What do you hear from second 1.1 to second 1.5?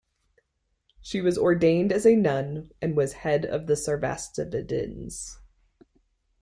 was